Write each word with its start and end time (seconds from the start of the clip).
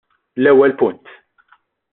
L-ewwel 0.37 0.73
punt. 0.79 1.05